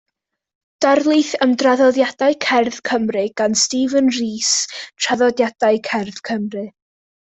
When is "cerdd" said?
2.45-2.79, 5.91-6.23